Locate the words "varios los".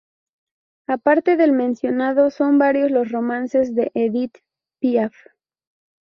2.57-3.11